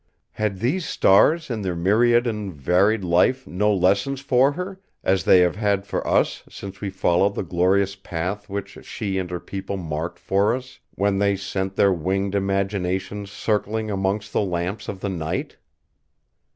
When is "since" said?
6.49-6.81